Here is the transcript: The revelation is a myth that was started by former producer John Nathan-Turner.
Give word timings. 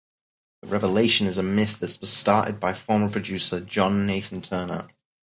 The 0.63 0.67
revelation 0.67 1.27
is 1.27 1.37
a 1.37 1.43
myth 1.43 1.77
that 1.77 2.01
was 2.01 2.11
started 2.11 2.59
by 2.59 2.73
former 2.73 3.07
producer 3.07 3.59
John 3.59 4.07
Nathan-Turner. 4.07 4.87